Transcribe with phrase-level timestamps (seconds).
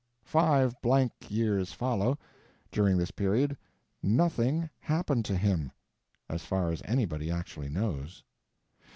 [0.25, 2.17] Five blank years follow.
[2.71, 3.55] During this period
[4.01, 5.71] nothing happened to him,
[6.27, 8.23] as far as anybody actually knows.